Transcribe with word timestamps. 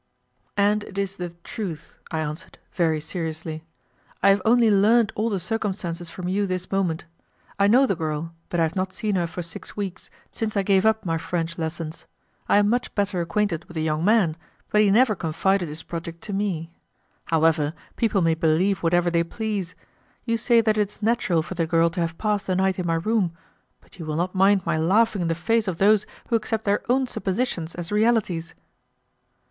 "And 0.57 0.83
it 0.85 0.97
is 0.97 1.17
the 1.17 1.29
truth," 1.43 1.99
I 2.09 2.21
answered, 2.21 2.57
very 2.73 2.99
seriously; 2.99 3.63
"I 4.23 4.29
have 4.29 4.41
only 4.45 4.71
learned 4.71 5.11
all 5.13 5.29
the 5.29 5.37
circumstances 5.39 6.09
from 6.09 6.27
you 6.27 6.47
this 6.47 6.71
moment. 6.71 7.05
I 7.59 7.67
know 7.67 7.85
the 7.85 7.95
girl, 7.95 8.33
but 8.49 8.59
I 8.59 8.63
have 8.63 8.75
not 8.75 8.93
seen 8.93 9.13
her 9.13 9.27
for 9.27 9.43
six 9.43 9.77
weeks, 9.77 10.09
since 10.31 10.57
I 10.57 10.63
gave 10.63 10.87
up 10.87 11.05
my 11.05 11.19
French 11.19 11.55
lessons; 11.59 12.07
I 12.49 12.57
am 12.57 12.67
much 12.67 12.95
better 12.95 13.21
acquainted 13.21 13.65
with 13.65 13.75
the 13.75 13.83
young 13.83 14.03
man, 14.03 14.37
but 14.71 14.81
he 14.81 14.89
never 14.89 15.13
confided 15.13 15.69
his 15.69 15.83
project 15.83 16.21
to 16.21 16.33
me. 16.33 16.71
However, 17.25 17.75
people 17.95 18.23
may 18.23 18.33
believe 18.33 18.79
whatever 18.79 19.11
they 19.11 19.23
please. 19.23 19.75
You 20.25 20.35
say 20.35 20.61
that 20.61 20.79
it 20.79 20.89
is 20.89 21.03
natural 21.03 21.43
for 21.43 21.53
the 21.53 21.67
girl 21.67 21.91
to 21.91 22.01
have 22.01 22.17
passed 22.17 22.47
the 22.47 22.55
night 22.55 22.79
in 22.79 22.87
my 22.87 22.95
room, 22.95 23.33
but 23.79 23.99
you 23.99 24.07
will 24.07 24.15
not 24.15 24.33
mind 24.33 24.65
my 24.65 24.79
laughing 24.79 25.21
in 25.21 25.27
the 25.27 25.35
face 25.35 25.67
of 25.67 25.77
those 25.77 26.07
who 26.29 26.35
accept 26.35 26.65
their 26.65 26.81
own 26.89 27.05
suppositions 27.05 27.75
as 27.75 27.91
realities." 27.91 28.55